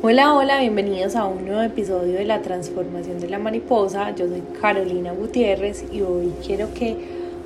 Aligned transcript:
Hola, 0.00 0.34
hola, 0.34 0.60
bienvenidos 0.60 1.16
a 1.16 1.24
un 1.24 1.44
nuevo 1.44 1.62
episodio 1.62 2.14
de 2.14 2.24
la 2.24 2.40
transformación 2.40 3.18
de 3.20 3.28
la 3.28 3.38
mariposa. 3.38 4.14
Yo 4.14 4.28
soy 4.28 4.42
Carolina 4.60 5.12
Gutiérrez 5.12 5.84
y 5.92 6.02
hoy 6.02 6.32
quiero 6.46 6.72
que 6.72 6.96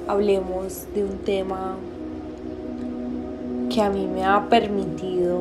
hablemos 0.07 0.87
de 0.95 1.05
un 1.05 1.19
tema 1.19 1.77
que 3.71 3.81
a 3.81 3.89
mí 3.89 4.07
me 4.07 4.25
ha 4.25 4.49
permitido 4.51 5.41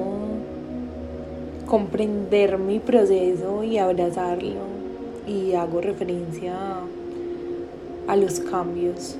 comprender 1.66 2.58
mi 2.58 2.80
proceso 2.80 3.64
y 3.64 3.78
abrazarlo 3.78 4.62
y 5.28 5.54
hago 5.54 5.82
referencia 5.82 6.54
a, 8.08 8.16
los 8.16 8.40
cambios. 8.40 9.18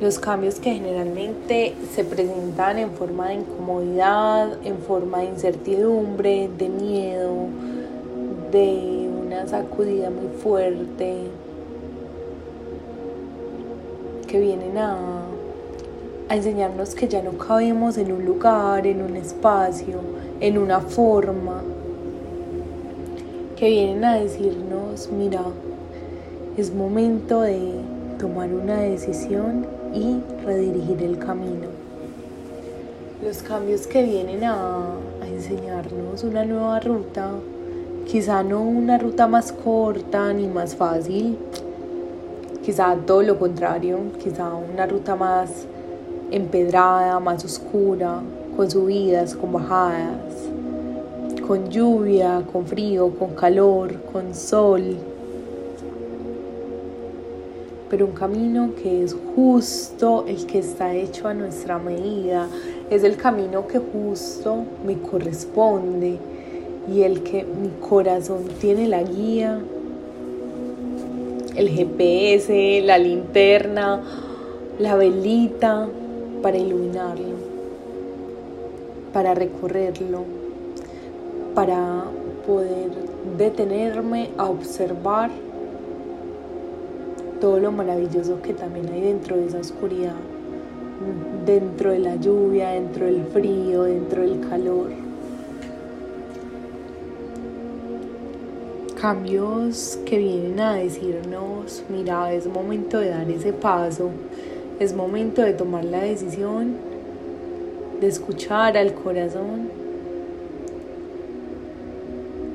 Los 0.00 0.18
cambios 0.18 0.54
que 0.54 0.72
generalmente 0.72 1.74
se 1.94 2.04
presentan 2.04 2.78
en 2.78 2.90
forma 2.92 3.28
de 3.28 3.34
incomodidad, 3.34 4.48
en 4.64 4.78
forma 4.78 5.18
de 5.18 5.26
incertidumbre, 5.26 6.48
de 6.56 6.68
miedo, 6.70 7.34
de 8.50 9.10
una 9.26 9.46
sacudida 9.46 10.08
muy 10.08 10.28
fuerte, 10.42 11.24
que 14.26 14.40
vienen 14.40 14.78
a, 14.78 14.96
a 16.30 16.36
enseñarnos 16.36 16.94
que 16.94 17.06
ya 17.06 17.22
no 17.22 17.32
cabemos 17.32 17.98
en 17.98 18.10
un 18.12 18.24
lugar, 18.24 18.86
en 18.86 19.02
un 19.02 19.16
espacio, 19.16 20.00
en 20.40 20.56
una 20.56 20.80
forma, 20.80 21.62
que 23.54 23.68
vienen 23.68 24.02
a 24.06 24.14
decirnos, 24.14 25.10
mira, 25.12 25.42
es 26.56 26.72
momento 26.72 27.42
de 27.42 27.89
tomar 28.20 28.52
una 28.52 28.80
decisión 28.80 29.66
y 29.94 30.20
redirigir 30.44 31.02
el 31.02 31.18
camino. 31.18 31.68
Los 33.24 33.38
cambios 33.42 33.86
que 33.86 34.02
vienen 34.02 34.44
a, 34.44 34.94
enseñarnos 35.26 36.22
una 36.24 36.44
nueva 36.44 36.80
ruta, 36.80 37.30
quizá 38.06 38.42
no 38.42 38.60
una 38.60 38.98
ruta 38.98 39.26
más 39.26 39.52
corta 39.52 40.32
ni 40.34 40.46
más 40.48 40.76
fácil, 40.76 41.38
quizá 42.62 42.94
todo 43.06 43.22
lo 43.22 43.38
contrario, 43.38 43.98
quizá 44.22 44.52
una 44.52 44.84
ruta 44.86 45.16
más 45.16 45.66
empedrada, 46.30 47.18
más 47.20 47.42
oscura, 47.44 48.20
con 48.54 48.70
subidas, 48.70 49.34
con 49.34 49.52
bajadas, 49.52 50.34
con 51.46 51.70
lluvia, 51.70 52.42
con 52.52 52.66
frío, 52.66 53.10
con 53.18 53.30
calor, 53.34 53.94
con 54.12 54.34
sol. 54.34 55.09
Pero 57.90 58.06
un 58.06 58.12
camino 58.12 58.70
que 58.80 59.02
es 59.02 59.16
justo 59.34 60.24
el 60.26 60.46
que 60.46 60.60
está 60.60 60.94
hecho 60.94 61.28
a 61.28 61.34
nuestra 61.34 61.78
medida, 61.78 62.46
es 62.88 63.04
el 63.04 63.16
camino 63.16 63.66
que 63.66 63.78
justo 63.78 64.64
me 64.86 64.96
corresponde 64.98 66.18
y 66.90 67.02
el 67.02 67.22
que 67.22 67.44
mi 67.44 67.68
corazón 67.86 68.44
tiene 68.60 68.86
la 68.88 69.02
guía, 69.02 69.60
el 71.56 71.68
GPS, 71.68 72.80
la 72.84 72.96
linterna, 72.96 74.00
la 74.78 74.94
velita 74.94 75.88
para 76.42 76.56
iluminarlo, 76.56 77.34
para 79.12 79.34
recorrerlo 79.34 80.40
para 81.54 82.04
poder 82.46 82.90
detenerme 83.36 84.30
a 84.38 84.46
observar 84.46 85.30
todo 87.40 87.58
lo 87.58 87.72
maravilloso 87.72 88.40
que 88.42 88.52
también 88.52 88.88
hay 88.92 89.00
dentro 89.00 89.36
de 89.36 89.46
esa 89.46 89.58
oscuridad, 89.58 90.14
dentro 91.46 91.90
de 91.90 91.98
la 91.98 92.16
lluvia, 92.16 92.70
dentro 92.70 93.06
del 93.06 93.24
frío, 93.24 93.84
dentro 93.84 94.22
del 94.22 94.40
calor. 94.48 94.90
Cambios 99.00 99.98
que 100.04 100.18
vienen 100.18 100.60
a 100.60 100.74
decirnos, 100.74 101.82
mira, 101.88 102.32
es 102.34 102.46
momento 102.46 102.98
de 102.98 103.08
dar 103.08 103.30
ese 103.30 103.54
paso, 103.54 104.10
es 104.78 104.94
momento 104.94 105.40
de 105.40 105.54
tomar 105.54 105.84
la 105.86 106.02
decisión, 106.02 106.74
de 107.98 108.06
escuchar 108.06 108.76
al 108.76 108.92
corazón 108.92 109.70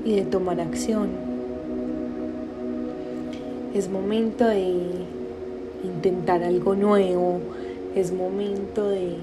y 0.03 0.17
de 0.17 0.21
tomar 0.21 0.61
acción. 0.61 1.24
Es 3.75 3.89
momento 3.89 4.47
de 4.47 4.73
intentar 5.83 6.41
algo 6.41 6.75
nuevo, 6.75 7.41
es 7.93 8.13
momento 8.13 8.87
de 8.87 9.17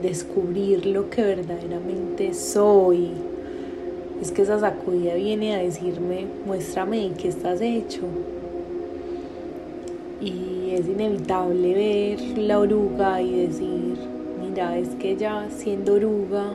descubrir 0.00 0.86
lo 0.86 1.10
que 1.10 1.20
verdaderamente 1.20 2.32
soy. 2.32 3.10
Es 4.22 4.32
que 4.32 4.40
esa 4.42 4.58
sacudida 4.58 5.12
viene 5.12 5.54
a 5.54 5.58
decirme, 5.58 6.24
muéstrame 6.46 7.12
qué 7.18 7.28
estás 7.28 7.60
hecho. 7.60 8.00
Y 10.22 10.70
es 10.70 10.88
inevitable 10.88 11.74
ver 11.74 12.38
la 12.38 12.60
oruga 12.60 13.20
y 13.20 13.46
decir, 13.46 13.98
mira, 14.40 14.78
es 14.78 14.88
que 14.94 15.16
ya 15.18 15.50
siendo 15.50 15.96
oruga, 15.96 16.54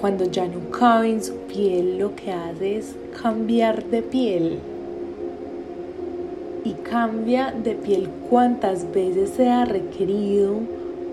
cuando 0.00 0.24
ya 0.26 0.46
no 0.46 0.70
cabe 0.70 1.10
en 1.10 1.20
su 1.20 1.34
piel, 1.52 1.98
lo 1.98 2.14
que 2.14 2.30
hace 2.30 2.76
es 2.76 2.94
cambiar 3.20 3.82
de 3.86 4.02
piel. 4.02 4.60
Y 6.64 6.72
cambia 6.72 7.52
de 7.52 7.74
piel 7.74 8.08
cuantas 8.28 8.90
veces 8.92 9.30
sea 9.30 9.64
requerido 9.64 10.56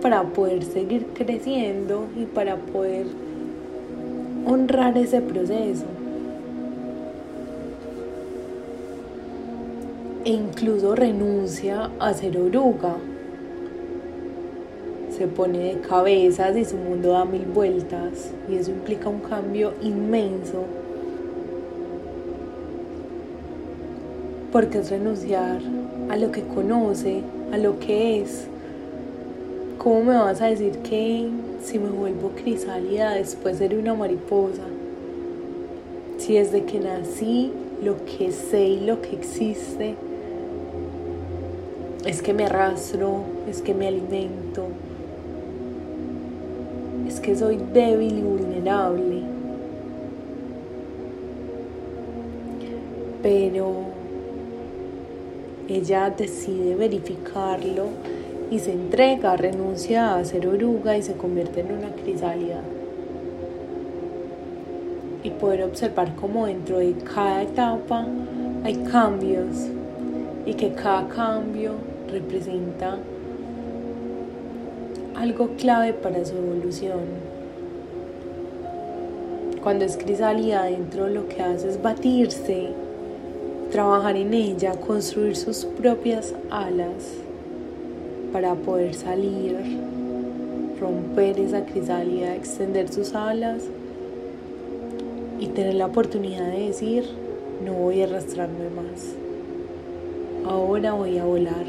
para 0.02 0.24
poder 0.24 0.64
seguir 0.64 1.06
creciendo 1.14 2.08
y 2.20 2.26
para 2.26 2.58
poder 2.58 3.08
honrar 4.46 4.98
ese 4.98 5.22
proceso. 5.22 5.86
E 10.26 10.32
incluso 10.32 10.96
renuncia 10.96 11.92
a 12.00 12.14
ser 12.14 12.38
oruga 12.38 12.96
se 15.18 15.28
pone 15.28 15.60
de 15.60 15.80
cabezas 15.80 16.58
y 16.58 16.66
su 16.66 16.76
mundo 16.76 17.12
da 17.12 17.24
mil 17.24 17.46
vueltas 17.46 18.32
y 18.50 18.56
eso 18.56 18.72
implica 18.72 19.08
un 19.08 19.20
cambio 19.20 19.74
inmenso 19.82 20.66
porque 24.56 24.78
es 24.78 24.90
renunciar 24.90 25.60
a 26.10 26.16
lo 26.16 26.32
que 26.32 26.42
conoce, 26.44 27.24
a 27.52 27.58
lo 27.58 27.78
que 27.78 28.22
es. 28.22 28.48
¿Cómo 29.78 30.06
me 30.06 30.14
vas 30.14 30.42
a 30.42 30.46
decir 30.46 30.78
que 30.78 31.28
si 31.62 31.78
me 31.78 31.90
vuelvo 31.90 32.30
crisálida 32.42 33.16
después 33.16 33.58
seré 33.58 33.78
una 33.78 33.96
mariposa? 33.96 34.64
Si 36.20 36.36
desde 36.36 36.64
que 36.64 36.80
nací 36.80 37.52
lo 37.84 37.98
que 38.06 38.32
sé 38.32 38.66
y 38.66 38.80
lo 38.86 39.02
que 39.02 39.18
existe 39.18 39.96
es 42.06 42.22
que 42.22 42.34
me 42.34 42.46
arrastro, 42.46 43.26
es 43.50 43.62
que 43.62 43.74
me 43.74 43.90
alimento, 43.90 44.68
es 47.10 47.20
que 47.20 47.36
soy 47.36 47.60
débil 47.74 48.20
y 48.20 48.22
vulnerable. 48.22 49.22
Pero 53.22 53.96
ella 55.68 56.12
decide 56.12 56.76
verificarlo 56.76 57.86
y 58.52 58.60
se 58.60 58.72
entrega, 58.72 59.36
renuncia 59.36 60.16
a 60.16 60.24
ser 60.24 60.48
oruga 60.48 60.98
y 60.98 61.02
se 61.02 61.14
convierte 61.14 61.62
en 61.62 61.72
una 61.72 61.90
crisálida. 61.90 62.62
Y 65.24 65.32
poder 65.32 65.64
observar 65.64 66.16
cómo 66.16 66.46
dentro 66.46 66.78
de 66.78 66.94
cada 66.94 67.42
etapa 67.42 68.06
hay 68.64 68.76
cambios 68.92 69.68
y 70.46 70.54
que 70.54 70.74
cada 70.74 71.08
cambio 71.08 71.74
representa 72.12 72.98
algo 75.16 75.50
clave 75.58 75.94
para 75.94 76.24
su 76.24 76.36
evolución. 76.36 77.00
Cuando 79.64 79.86
es 79.86 79.98
crisálida 79.98 80.62
adentro 80.62 81.08
lo 81.08 81.28
que 81.28 81.42
hace 81.42 81.70
es 81.70 81.82
batirse, 81.82 82.70
trabajar 83.76 84.16
en 84.16 84.34
ella, 84.34 84.72
construir 84.80 85.36
sus 85.36 85.66
propias 85.66 86.34
alas 86.50 87.12
para 88.32 88.56
poder 88.56 88.94
salir, 88.94 89.58
romper 90.80 91.38
esa 91.42 91.66
crisálida, 91.66 92.36
extender 92.36 92.88
sus 92.88 93.14
alas 93.14 93.64
y 95.42 95.48
tener 95.48 95.74
la 95.74 95.88
oportunidad 95.88 96.48
de 96.48 96.68
decir, 96.68 97.04
no 97.66 97.74
voy 97.74 98.02
a 98.02 98.06
arrastrarme 98.06 98.70
más, 98.70 99.14
ahora 100.50 100.94
voy 100.94 101.18
a 101.18 101.26
volar 101.26 101.66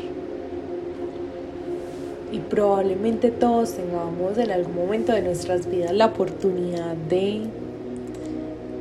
y 2.30 2.38
probablemente 2.38 3.32
todos 3.32 3.72
tengamos 3.72 4.38
en 4.38 4.52
algún 4.52 4.76
momento 4.76 5.10
de 5.10 5.22
nuestras 5.22 5.68
vidas 5.68 5.92
la 5.92 6.06
oportunidad 6.06 6.94
de, 7.08 7.40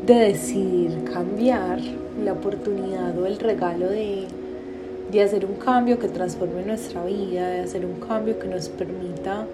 de 0.06 0.13
decidir 0.13 1.04
cambiar, 1.12 1.80
la 2.24 2.34
oportunidad 2.34 3.18
o 3.18 3.25
el 3.25 3.40
regalo 3.40 3.90
de, 3.90 4.28
de 5.12 5.22
hacer 5.22 5.46
un 5.46 5.56
cambio 5.56 6.00
que 6.00 6.07
transforme 6.07 6.63
nuestra 6.63 7.04
vida, 7.06 7.50
de 7.50 7.60
hacer 7.62 7.86
un 7.86 8.00
cambio 8.00 8.38
que 8.38 8.48
nos 8.48 8.69
permita 8.69 9.48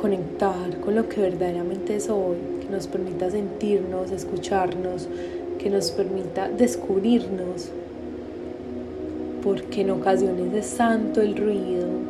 conectar 0.00 0.80
con 0.80 0.96
lo 0.96 1.08
que 1.08 1.20
verdaderamente 1.20 1.98
soy, 2.00 2.36
que 2.60 2.68
nos 2.70 2.86
permita 2.86 3.30
sentirnos, 3.30 4.10
escucharnos, 4.10 5.08
que 5.58 5.70
nos 5.70 5.90
permita 5.92 6.48
descubrirnos, 6.48 7.70
porque 9.42 9.82
en 9.82 9.90
ocasiones 9.90 10.52
es 10.52 10.76
tanto 10.76 11.22
el 11.22 11.36
ruido, 11.36 11.86
es 11.86 12.03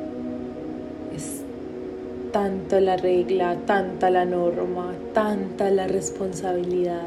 tanto 2.34 2.80
la 2.80 2.96
regla, 2.96 3.54
tanta 3.64 4.10
la 4.10 4.24
norma, 4.24 4.92
tanta 5.12 5.70
la 5.70 5.86
responsabilidad, 5.86 7.06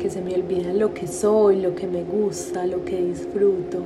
que 0.00 0.08
se 0.08 0.22
me 0.22 0.34
olvida 0.34 0.72
lo 0.72 0.94
que 0.94 1.06
soy, 1.06 1.60
lo 1.60 1.74
que 1.74 1.86
me 1.86 2.02
gusta, 2.02 2.64
lo 2.64 2.82
que 2.86 2.96
disfruto. 2.96 3.82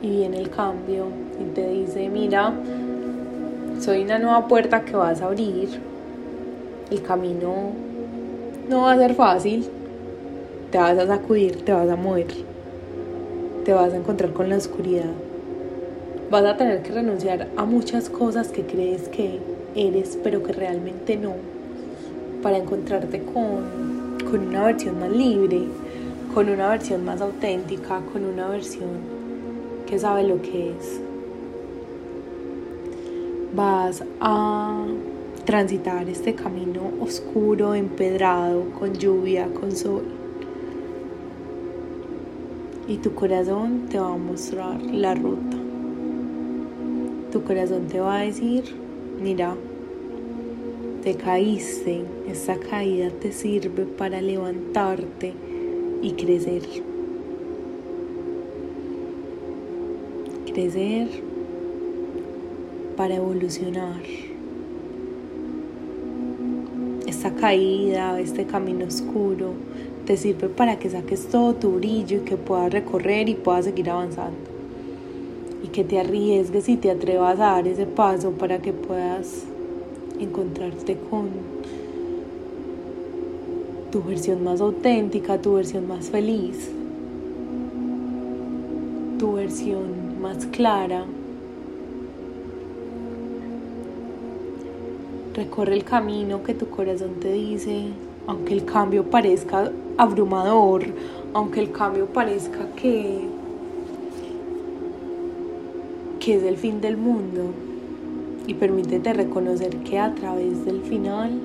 Y 0.00 0.08
viene 0.08 0.38
el 0.38 0.48
cambio 0.48 1.08
y 1.38 1.52
te 1.52 1.68
dice, 1.68 2.08
mira, 2.08 2.54
soy 3.80 4.04
una 4.04 4.18
nueva 4.18 4.48
puerta 4.48 4.82
que 4.86 4.96
vas 4.96 5.20
a 5.20 5.26
abrir. 5.26 5.68
El 6.90 7.02
camino 7.02 7.52
no 8.70 8.80
va 8.80 8.92
a 8.92 8.96
ser 8.96 9.14
fácil. 9.14 9.68
Te 10.70 10.78
vas 10.78 10.96
a 10.96 11.06
sacudir, 11.06 11.66
te 11.66 11.72
vas 11.74 11.90
a 11.90 11.96
mover. 11.96 12.28
Te 13.66 13.74
vas 13.74 13.92
a 13.92 13.96
encontrar 13.98 14.32
con 14.32 14.48
la 14.48 14.56
oscuridad 14.56 15.12
Vas 16.30 16.44
a 16.44 16.56
tener 16.56 16.82
que 16.82 16.90
renunciar 16.90 17.48
a 17.56 17.64
muchas 17.64 18.08
cosas 18.08 18.48
que 18.48 18.62
crees 18.62 19.08
que 19.08 19.40
eres, 19.74 20.18
pero 20.22 20.42
que 20.42 20.52
realmente 20.52 21.16
no, 21.16 21.34
para 22.42 22.56
encontrarte 22.56 23.22
con, 23.22 24.18
con 24.30 24.48
una 24.48 24.64
versión 24.64 24.98
más 24.98 25.10
libre, 25.10 25.64
con 26.32 26.48
una 26.48 26.70
versión 26.70 27.04
más 27.04 27.20
auténtica, 27.20 28.00
con 28.12 28.24
una 28.24 28.48
versión 28.48 28.88
que 29.86 29.98
sabe 29.98 30.24
lo 30.24 30.40
que 30.40 30.70
es. 30.70 31.00
Vas 33.54 34.02
a 34.20 34.86
transitar 35.44 36.08
este 36.08 36.34
camino 36.34 36.90
oscuro, 37.00 37.74
empedrado, 37.74 38.64
con 38.78 38.94
lluvia, 38.94 39.46
con 39.48 39.76
sol. 39.76 40.04
Y 42.88 42.96
tu 42.96 43.14
corazón 43.14 43.86
te 43.90 43.98
va 43.98 44.14
a 44.14 44.16
mostrar 44.16 44.80
la 44.82 45.14
ruta 45.14 45.63
tu 47.34 47.42
corazón 47.42 47.88
te 47.88 47.98
va 47.98 48.20
a 48.20 48.22
decir, 48.22 48.62
mira, 49.20 49.56
te 51.02 51.16
caíste, 51.16 52.04
esta 52.30 52.56
caída 52.60 53.10
te 53.10 53.32
sirve 53.32 53.86
para 53.86 54.22
levantarte 54.22 55.32
y 56.00 56.12
crecer. 56.12 56.62
Crecer 60.46 61.08
para 62.96 63.16
evolucionar. 63.16 64.00
Esta 67.04 67.34
caída, 67.34 68.20
este 68.20 68.44
camino 68.46 68.86
oscuro, 68.86 69.54
te 70.06 70.16
sirve 70.16 70.48
para 70.48 70.78
que 70.78 70.88
saques 70.88 71.26
todo 71.26 71.54
tu 71.54 71.72
brillo 71.72 72.18
y 72.18 72.20
que 72.20 72.36
puedas 72.36 72.72
recorrer 72.72 73.28
y 73.28 73.34
puedas 73.34 73.64
seguir 73.64 73.90
avanzando 73.90 74.53
que 75.74 75.82
te 75.82 75.98
arriesgues 75.98 76.68
y 76.68 76.76
te 76.76 76.88
atrevas 76.88 77.40
a 77.40 77.54
dar 77.54 77.66
ese 77.66 77.84
paso 77.84 78.30
para 78.30 78.62
que 78.62 78.72
puedas 78.72 79.42
encontrarte 80.20 80.96
con 81.10 81.30
tu 83.90 84.00
versión 84.04 84.44
más 84.44 84.60
auténtica, 84.60 85.42
tu 85.42 85.54
versión 85.54 85.88
más 85.88 86.10
feliz, 86.10 86.70
tu 89.18 89.32
versión 89.32 90.22
más 90.22 90.46
clara. 90.46 91.06
Recorre 95.34 95.74
el 95.74 95.82
camino 95.82 96.44
que 96.44 96.54
tu 96.54 96.68
corazón 96.68 97.14
te 97.20 97.32
dice, 97.32 97.86
aunque 98.28 98.54
el 98.54 98.64
cambio 98.64 99.10
parezca 99.10 99.72
abrumador, 99.98 100.84
aunque 101.32 101.58
el 101.58 101.72
cambio 101.72 102.06
parezca 102.06 102.68
que 102.76 103.33
que 106.24 106.36
es 106.36 106.42
el 106.42 106.56
fin 106.56 106.80
del 106.80 106.96
mundo 106.96 107.42
y 108.46 108.54
permítete 108.54 109.12
reconocer 109.12 109.76
que 109.78 109.98
a 109.98 110.14
través 110.14 110.64
del 110.64 110.80
final 110.80 111.38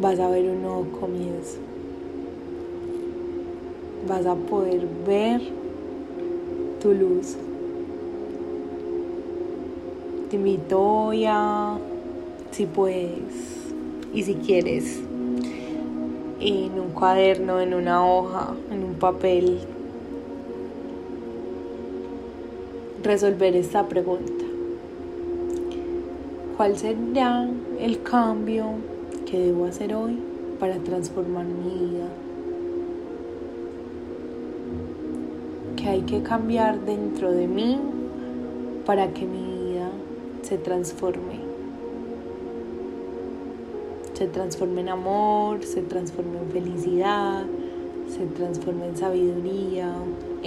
vas 0.00 0.18
a 0.18 0.30
ver 0.30 0.48
un 0.48 0.62
nuevo 0.62 0.86
comienzo. 0.98 1.58
Vas 4.08 4.24
a 4.24 4.34
poder 4.34 4.86
ver 5.06 5.42
tu 6.80 6.94
luz. 6.94 7.36
Te 10.30 10.36
invito 10.36 11.10
si 12.52 12.64
puedes 12.64 13.66
y 14.14 14.22
si 14.22 14.34
quieres, 14.36 15.00
en 16.40 16.80
un 16.80 16.92
cuaderno, 16.94 17.60
en 17.60 17.74
una 17.74 18.06
hoja, 18.06 18.54
en 18.70 18.84
un 18.84 18.94
papel, 18.94 19.58
resolver 23.02 23.56
esta 23.56 23.86
pregunta. 23.88 24.44
¿Cuál 26.56 26.76
será 26.76 27.48
el 27.78 28.02
cambio 28.02 28.64
que 29.26 29.38
debo 29.38 29.66
hacer 29.66 29.94
hoy 29.94 30.18
para 30.58 30.76
transformar 30.78 31.44
mi 31.44 31.86
vida? 31.86 32.08
¿Qué 35.76 35.88
hay 35.88 36.02
que 36.02 36.22
cambiar 36.22 36.80
dentro 36.80 37.30
de 37.30 37.46
mí 37.46 37.78
para 38.86 39.12
que 39.12 39.26
mi 39.26 39.68
vida 39.68 39.90
se 40.42 40.56
transforme? 40.56 41.40
Se 44.14 44.26
transforme 44.26 44.80
en 44.80 44.88
amor, 44.88 45.62
se 45.62 45.82
transforme 45.82 46.38
en 46.38 46.50
felicidad, 46.50 47.44
se 48.08 48.24
transforme 48.24 48.86
en 48.86 48.96
sabiduría, 48.96 49.92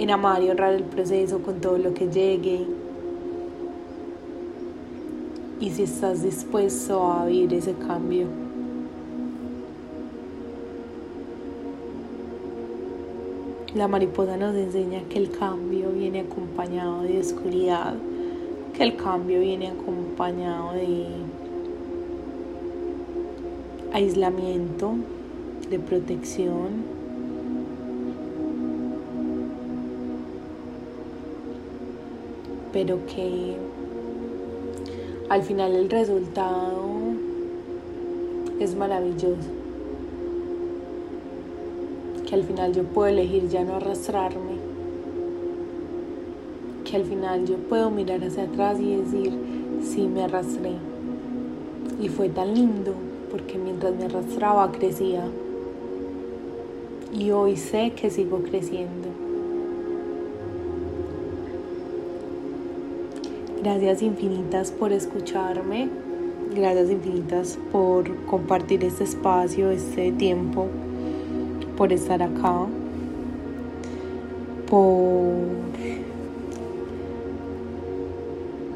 en 0.00 0.10
amar 0.10 0.42
y 0.42 0.48
honrar 0.48 0.72
el 0.72 0.84
proceso 0.84 1.42
con 1.42 1.60
todo 1.60 1.76
lo 1.76 1.92
que 1.92 2.08
llegue. 2.08 2.64
Y 5.60 5.68
si 5.68 5.82
estás 5.82 6.22
dispuesto 6.22 7.12
a 7.12 7.26
vivir 7.26 7.52
ese 7.52 7.74
cambio. 7.74 8.26
La 13.74 13.88
mariposa 13.88 14.38
nos 14.38 14.54
enseña 14.54 15.02
que 15.10 15.18
el 15.18 15.30
cambio 15.30 15.90
viene 15.90 16.20
acompañado 16.20 17.02
de 17.02 17.20
oscuridad, 17.20 17.94
que 18.72 18.82
el 18.82 18.96
cambio 18.96 19.38
viene 19.40 19.68
acompañado 19.68 20.72
de 20.72 21.08
aislamiento, 23.92 24.94
de 25.68 25.78
protección, 25.78 26.99
pero 32.72 32.98
que 33.06 33.56
al 35.28 35.42
final 35.42 35.74
el 35.74 35.88
resultado 35.88 36.80
es 38.58 38.74
maravilloso. 38.74 39.48
Que 42.26 42.34
al 42.34 42.44
final 42.44 42.72
yo 42.72 42.84
puedo 42.84 43.08
elegir 43.08 43.48
ya 43.48 43.64
no 43.64 43.76
arrastrarme. 43.76 44.58
Que 46.84 46.96
al 46.96 47.04
final 47.04 47.46
yo 47.46 47.56
puedo 47.56 47.90
mirar 47.90 48.22
hacia 48.24 48.44
atrás 48.44 48.78
y 48.80 48.96
decir, 48.96 49.32
sí 49.82 50.06
me 50.06 50.24
arrastré. 50.24 50.72
Y 52.00 52.08
fue 52.08 52.28
tan 52.28 52.54
lindo 52.54 52.94
porque 53.30 53.58
mientras 53.58 53.94
me 53.94 54.04
arrastraba 54.04 54.70
crecía. 54.72 55.24
Y 57.12 57.30
hoy 57.30 57.56
sé 57.56 57.92
que 57.92 58.10
sigo 58.10 58.38
creciendo. 58.42 59.29
Gracias 63.62 64.00
infinitas 64.00 64.70
por 64.70 64.90
escucharme. 64.90 65.90
Gracias 66.56 66.90
infinitas 66.90 67.58
por 67.70 68.24
compartir 68.24 68.82
este 68.84 69.04
espacio, 69.04 69.70
este 69.70 70.12
tiempo, 70.12 70.66
por 71.76 71.92
estar 71.92 72.22
acá, 72.22 72.64
por 74.66 75.34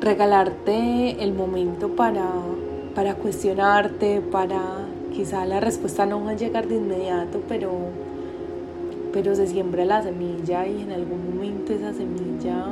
regalarte 0.03 1.23
el 1.25 1.33
momento 1.33 1.89
para, 1.97 2.29
para 2.95 3.15
cuestionarte, 3.15 4.21
para 4.21 4.61
quizá 5.15 5.47
la 5.47 5.61
respuesta 5.61 6.05
no 6.05 6.23
va 6.23 6.33
a 6.33 6.37
llegar 6.37 6.69
de 6.69 6.77
inmediato, 6.77 7.41
pero, 7.49 7.71
pero 9.15 9.35
se 9.35 9.47
siembra 9.47 9.87
la 9.87 10.03
semilla 10.03 10.67
y 10.67 10.83
en 10.83 10.93
algún 10.93 11.35
momento 11.35 11.73
esa 11.73 11.95
semilla 11.95 12.67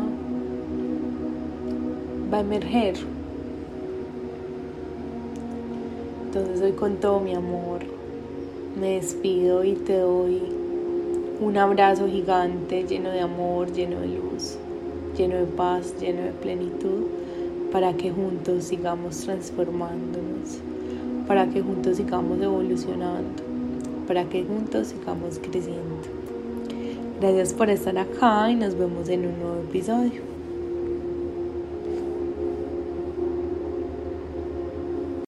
va 2.32 2.38
a 2.38 2.40
emerger. 2.40 2.94
Entonces 6.24 6.62
hoy 6.62 6.72
con 6.72 6.96
todo 6.96 7.20
mi 7.20 7.34
amor 7.34 7.80
me 8.80 8.94
despido 8.94 9.64
y 9.64 9.74
te 9.74 9.98
doy 9.98 10.40
un 11.40 11.58
abrazo 11.58 12.06
gigante 12.08 12.84
lleno 12.84 13.10
de 13.10 13.20
amor, 13.20 13.72
lleno 13.72 14.00
de 14.00 14.08
luz, 14.08 14.56
lleno 15.16 15.36
de 15.36 15.44
paz, 15.44 15.94
lleno 16.00 16.22
de 16.22 16.30
plenitud, 16.30 17.04
para 17.70 17.92
que 17.94 18.10
juntos 18.10 18.64
sigamos 18.64 19.18
transformándonos, 19.18 20.58
para 21.26 21.46
que 21.48 21.60
juntos 21.60 21.96
sigamos 21.96 22.40
evolucionando, 22.40 23.42
para 24.06 24.24
que 24.24 24.44
juntos 24.44 24.88
sigamos 24.88 25.38
creciendo. 25.38 25.82
Gracias 27.20 27.52
por 27.52 27.70
estar 27.70 27.96
acá 27.98 28.50
y 28.50 28.54
nos 28.54 28.76
vemos 28.76 29.08
en 29.08 29.26
un 29.26 29.38
nuevo 29.38 29.62
episodio. 29.68 30.31